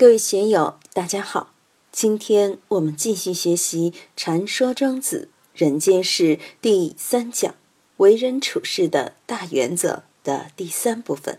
[0.00, 1.52] 各位学友，大家好。
[1.92, 7.54] 今天我们继续学习《禅说庄子人间世》第三讲
[7.98, 11.38] “为人处事的大原则”的第三部分。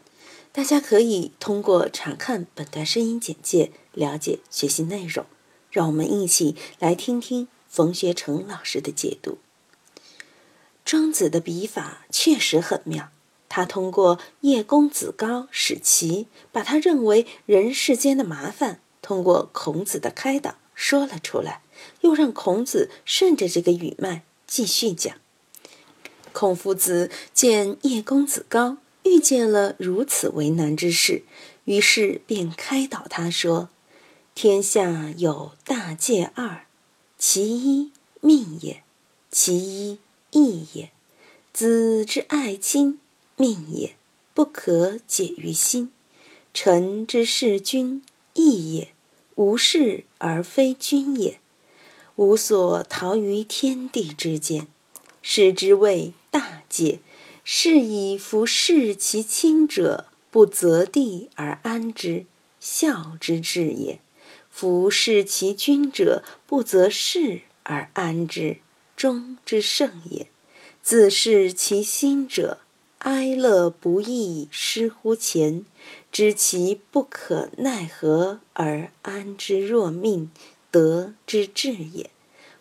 [0.52, 5.26] 大家可以通过查看本段声音简介了解学习内容。
[5.72, 9.40] 让我们一起来听听冯学成老师的解读。
[10.86, 13.10] 庄子的笔法确实很妙，
[13.54, 21.62] 他通过叶公子高使齐，把他认为人世间的麻烦，通过孔子的开导说了出来，
[22.00, 25.18] 又让孔子顺着这个语脉继续讲。
[26.32, 31.24] 孔夫子见叶公子高遇见了如此为难之事，
[31.66, 33.68] 于是便开导他说。
[34.34, 36.66] 天下有大戒二，
[37.18, 37.92] 其一
[38.22, 38.82] 命也，
[39.30, 40.00] 其一
[40.32, 40.90] 义也。
[41.52, 43.01] 子之爱亲，
[43.42, 43.96] 命也，
[44.36, 45.88] 不可解于心；
[46.54, 48.04] 臣之事君，
[48.36, 48.90] 义也，
[49.34, 51.40] 无事而非君也。
[52.18, 54.68] 无所逃于天地之间，
[55.24, 57.00] 是之谓大戒。
[57.44, 62.28] 是以夫视其亲者，不择地而安之，
[62.60, 64.00] 孝之至也。
[64.52, 68.58] 夫视其君者，不择事而安之，
[68.96, 70.28] 忠之圣也；
[70.84, 72.60] 自视其心者，
[73.02, 75.66] 哀乐不易失乎前，
[76.12, 80.30] 知其不可奈何而安之若命，
[80.70, 82.12] 得之至也。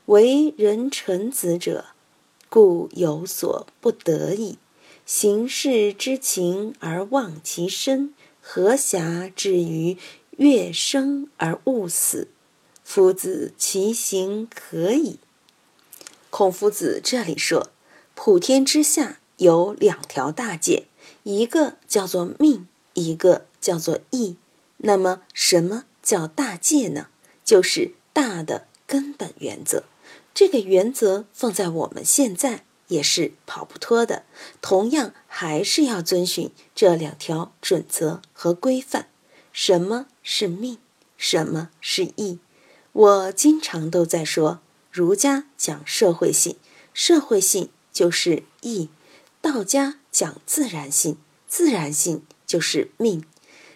[0.06, 1.84] 为人臣子者，
[2.48, 4.56] 故有所不得已。
[5.04, 9.98] 行事之情而忘其身，何暇至于？
[10.38, 12.28] 月生而勿死，
[12.82, 15.18] 夫子其行可矣。
[16.30, 17.68] 孔夫子这里说，
[18.14, 20.86] 普天之下有两条大戒，
[21.22, 24.36] 一个叫做命，一个叫做义。
[24.76, 27.06] 那么，什么叫大戒呢？
[27.42, 29.84] 就是大的根本原则。
[30.34, 34.24] 这个原则放在我们现在也是跑不脱的，
[34.60, 39.08] 同样还是要遵循这两条准则和规范。
[39.54, 40.76] 什么是命？
[41.16, 42.38] 什么是义？
[42.92, 46.56] 我经常都在说，儒家讲社会性，
[46.92, 48.88] 社会性就是义；
[49.40, 51.16] 道家讲自然性，
[51.48, 53.24] 自然性就是命。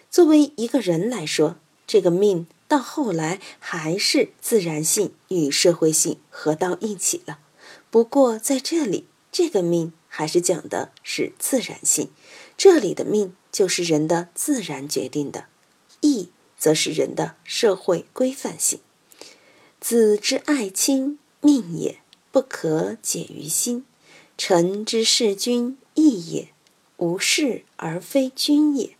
[0.09, 7.39] 作为一个人来说，这个命到后来还是自然性与社会性合到一起了。
[7.89, 12.09] 不过在这里，这个命还是讲的是自然性，
[12.55, 15.45] 这里的命就是人的自然决定的。
[16.01, 18.79] 义则是人的社会规范性。
[19.81, 22.01] 子之爱亲，命也，
[22.31, 23.83] 不可解于心；
[24.37, 26.49] 臣之事君，义也，
[26.97, 28.95] 无事而非君也。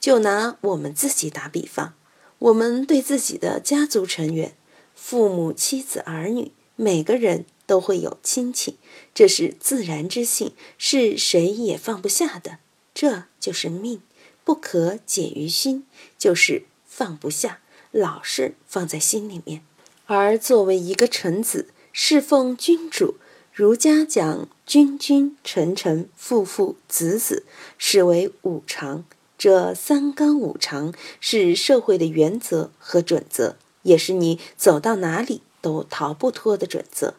[0.00, 1.94] 就拿我们自己打比方，
[2.38, 4.54] 我们对自己的家族成员、
[4.94, 8.76] 父母、妻子、儿女，每个人都会有亲情，
[9.14, 12.58] 这是自然之性，是谁也放不下的，
[12.92, 14.02] 这就是命。
[14.44, 15.86] 不可解于心，
[16.18, 17.60] 就是放不下，
[17.90, 19.64] 老是放在心里面。
[20.04, 23.16] 而作为一个臣子，侍奉君主，
[23.54, 27.44] 儒家讲君君臣臣父父子子，
[27.78, 29.04] 视为五常。
[29.38, 37.14] 这三纲五常是社会的原则和准则，也是你走到哪里都逃不脱的准则。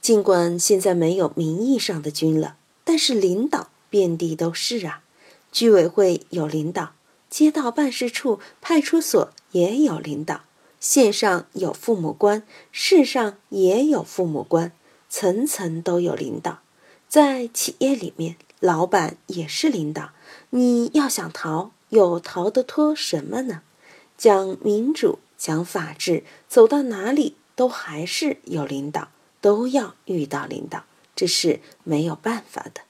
[0.00, 5.02] 尽管现在没有名义上的君了，但是领导遍地都是啊。
[5.52, 6.94] 居委会有领导，
[7.28, 10.44] 街道办事处、派出所也有领导，
[10.80, 14.72] 县上有父母官，市上也有父母官，
[15.16, 16.58] 层层都有领导。
[17.08, 20.10] 在企业里面，老板也是领导。
[20.50, 23.62] 你要想逃，又逃得脱什么呢？
[24.18, 29.06] 讲民主，讲法治，走到哪里都还是有领导，
[29.40, 32.80] 都要遇到领导，这是没有办法的。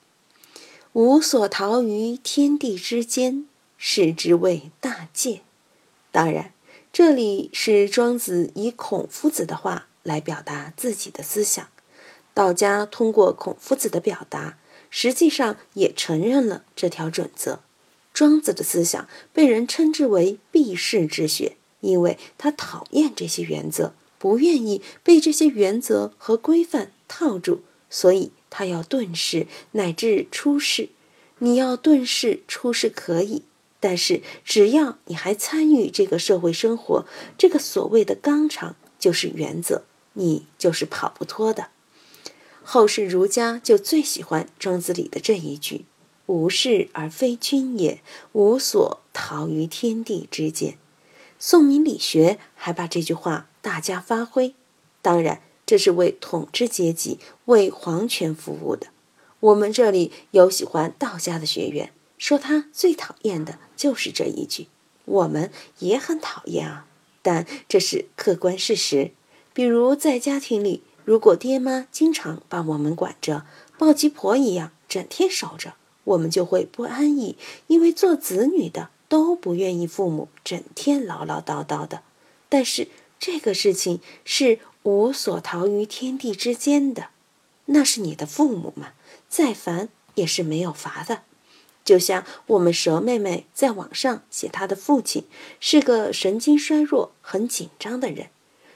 [0.94, 3.46] 无所逃于天地之间，
[3.76, 5.42] 是之谓大戒。
[6.10, 6.54] 当然，
[6.90, 11.68] 这里是庄子以孔夫子的话来表达自己的思想。
[12.34, 14.58] 道家通过孔夫子的表达，
[14.90, 17.60] 实际上也承认了这条准则。
[18.12, 28.32] 庄子的思想被人称之为避世之学，因为他讨厌这些原则，不愿意被这些原则和规范套住，所以。
[28.56, 30.90] 他要遁世乃至出世，
[31.40, 33.42] 你要遁世出世可以，
[33.80, 37.04] 但是只要你还参与这个社会生活，
[37.36, 39.82] 这个所谓的纲常就是原则，
[40.12, 41.70] 你就是跑不脱的。
[42.64, 45.84] 后世儒家就最喜欢庄子里的这一句
[46.26, 48.00] ：“无事而非君也，
[48.32, 50.78] 无所逃于天地之间。”
[51.38, 54.54] 宋明理学还把这句话大加发挥。
[55.02, 58.86] 当然，这是为统治阶级、为皇权服务的。
[59.40, 64.68] 我们这里有喜欢道家的学员，说他最讨厌的就是这一句。
[65.04, 65.50] 我们
[65.80, 66.86] 也很讨厌啊，
[67.20, 69.10] 但这是客观事实。
[69.52, 73.44] 比如在家庭里，如果爹妈经常把我们管着，
[73.78, 75.74] 抱鸡婆一样整天守着，
[76.04, 77.36] 我们就会不安逸，
[77.66, 82.02] 因为做子女的都不愿意父母整天唠唠叨叨的。
[82.48, 87.08] 但是这个事情是无所逃于天地之间的，
[87.66, 88.92] 那是你的父母嘛。
[89.28, 91.22] 再烦也是没有罚的，
[91.84, 95.24] 就像我们蛇妹妹在网上写她的父亲
[95.58, 98.28] 是个神经衰弱、很紧张的人。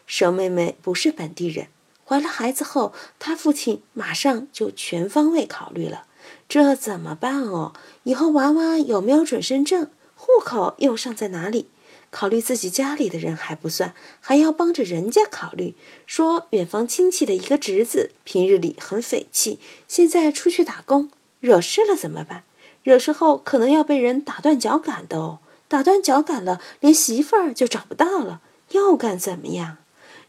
[0.07, 1.69] 蛇妹妹不是本地人，
[2.08, 6.06] 怀了孩子后，他父亲马上就全方位考虑了，
[6.49, 7.75] 这怎么办哦？
[8.05, 11.69] 以后娃娃有没有准生证，户口又上在哪里？
[12.10, 15.75] 考虑自己家里的人还不算，还要帮着人家考虑。
[16.06, 21.10] 说远房亲戚的一个侄子，平日里很匪气，现在出去打工，
[21.40, 22.44] 惹事了怎么办？
[22.82, 25.40] 惹事后可能要被人打断脚杆的哦。
[25.69, 28.40] 打断脚杆了，连媳妇儿就找不到了，
[28.70, 29.76] 又该怎么样？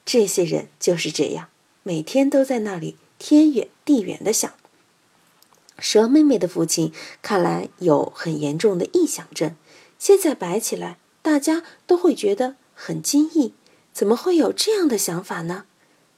[0.04, 1.48] 这些人就是这样，
[1.90, 4.54] 每天都在那里天远地远的想。
[5.80, 6.94] 蛇妹妹的父亲
[7.24, 9.56] 看来有很严重的臆想症，
[9.98, 11.00] 现在摆起来。
[11.24, 13.56] 大家都会觉得很惊异，
[13.92, 15.66] 怎么会有这样的想法呢？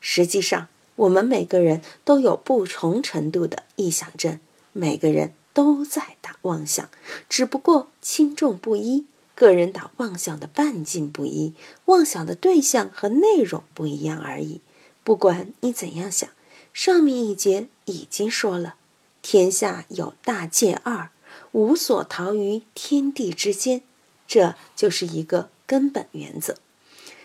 [0.01, 4.41] 实际上，我们每个人都有不同程度的臆想症，
[4.73, 6.89] 每个人都在打妄想，
[7.29, 11.53] 只不过轻重不一，个人打妄想的半径不一，
[11.85, 14.59] 妄想的对象和内容不一样而已。
[15.03, 16.30] 不管你怎样想，
[16.74, 18.75] 上面一节已经说了：
[19.21, 21.09] 天下有大戒二，
[21.51, 23.81] 无所逃于天地之间。
[24.27, 26.56] 这就是一个根本原则，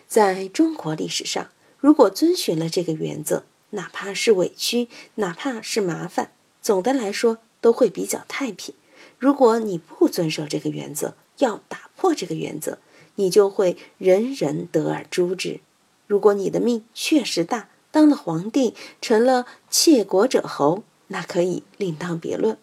[0.09, 8.75] 在中国历史上，如果遵循了这个原则，哪怕是委屈，哪怕是麻烦，总的来说都会比较太平。
[9.19, 12.79] 如果你不遵守这个原则，要打破这个原则，
[13.15, 15.61] 你就会人人得而诛之。
[16.07, 22.59] 如果你的命确实大，当了皇帝，成了窃国者侯，那可以另当别论。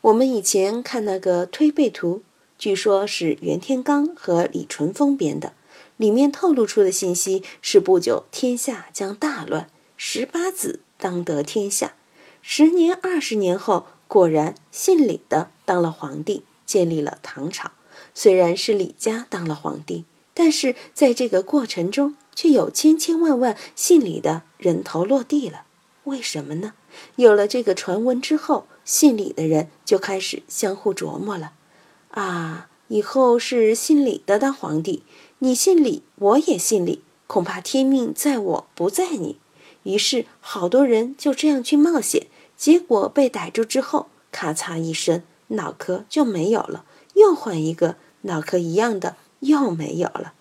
[0.00, 2.22] 我们以前看那个推背图。
[2.58, 5.52] 据说，是袁天罡和李淳风编的，
[5.98, 9.68] 里面透露出的信息是：不久天下将大乱，
[9.98, 11.94] 十八子当得天下。
[12.40, 17.72] 十年、二十年后，果然姓李的当了皇帝，建立了唐朝。
[18.14, 25.64] 虽然是李家当了皇帝，但是在这个过程中，却有千千万万姓李的人头落地了。
[26.04, 26.74] 为什么呢？
[27.16, 31.54] 有了这个传闻之后，姓李的人就开始相互琢磨了。
[32.10, 35.02] 啊，以后是姓李的当皇帝，
[35.40, 39.38] 你姓李，我也姓李，恐怕天命在我不在你。
[39.82, 46.84] 于是好多人就这样去冒险，结果被逮住之后，咔嚓一声，脑壳就没有了，
[47.14, 50.34] 又换一个脑壳一样的又没有了。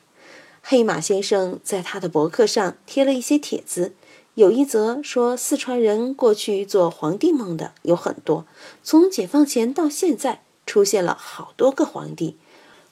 [0.68, 3.94] 黑马先生在他的博客上贴了一些帖子，
[4.34, 8.48] 有一则说四川人过去做皇帝梦的有很多，
[8.84, 10.42] 从解放前到现在。
[10.66, 12.38] 出现了好多个皇帝，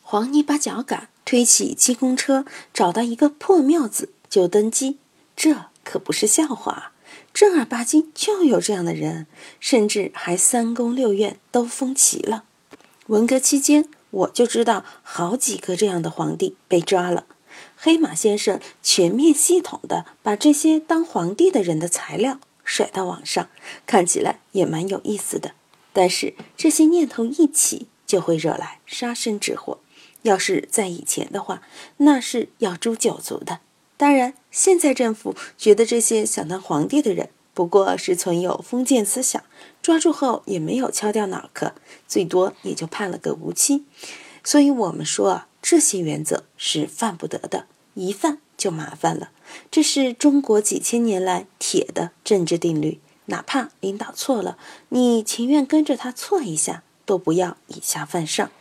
[0.04, 5.00] 黄泥把脚杆推起鸡公车，找到一个破庙子就登基，
[5.36, 6.92] 这可不是笑话。
[7.34, 9.26] 正儿八经就有这样的人，
[9.60, 12.44] 甚至还三宫六院都封齐了。
[13.08, 17.26] 文革期间，我就知道好几个这样的皇帝被抓了。
[17.86, 23.50] 黑马先生全面系统的把这些当皇帝的人的材料甩到网上，
[23.86, 25.52] 看起来也蛮有意思的。
[25.92, 29.80] 但是这些念头一起，就会惹来杀身之祸。
[30.22, 31.62] 要是在以前的话，
[31.98, 33.60] 那是要诛九族的。
[33.98, 39.44] 当然，现在政府觉得这些想当皇帝的人不过是存有封建思想，
[39.82, 41.74] 抓住后也没有敲掉脑壳，
[42.08, 43.84] 最多也就判了个无期。
[44.42, 49.32] 所以我们说啊，这些原则是犯不得的，一犯就麻烦了。
[49.70, 53.00] 这是中国几千年来铁的政治定律。
[53.28, 54.58] 哪怕领导错了，
[54.90, 58.52] 你情愿跟着他错一下，都不要以下犯上。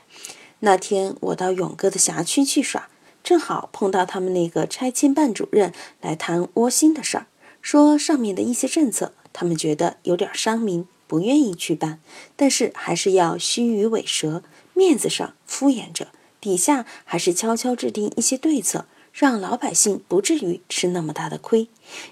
[0.60, 2.88] 那天我到勇哥的辖区去耍，
[3.24, 7.26] 正好碰到他们那个拆迁办主任来谈窝心的事儿，
[7.60, 11.98] 说上面的一些政策，他们觉得有点伤民，不愿意去办，
[12.36, 18.86] 但是还是要虚与委蛇，面子上敷衍着，底下还是悄悄制定一些对策。
[19.12, 21.68] 让老百姓不至于吃那么大的亏，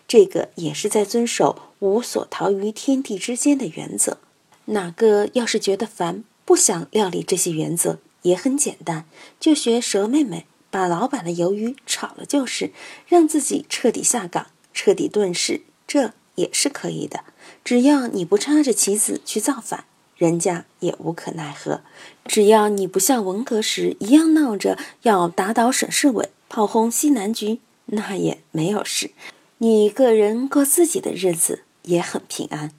[0.06, 4.18] 这个也是在遵守“无所逃于天地之间”的原则。
[4.66, 9.06] 哪个要是觉得烦，不想料理这些原则，也很简单，
[9.40, 12.70] 就学蛇妹妹，把老板的鱿鱼炒了就是，
[13.08, 17.24] 让自己彻底下岗、彻底遁世，这也是可以的。
[17.64, 19.84] 只要你不插着旗子去造反，
[20.16, 21.80] 人家也无可奈何。
[22.26, 29.12] 只要你不像文革时一样闹着要打倒沈世伟、炮轰西南局，那也没有事。
[29.58, 32.72] 你个人过自己的日子也很平安。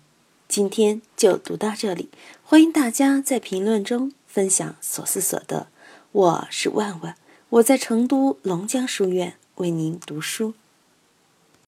[0.49, 2.09] 今天就读到这里，
[2.43, 5.67] 欢迎大家在评论中分享所思所得。
[6.11, 7.15] 我是万万。
[7.47, 10.53] 我在成都龙江书院为您读书。